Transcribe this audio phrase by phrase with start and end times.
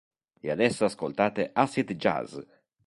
[0.41, 2.35] E adesso ascoltate acid jazz!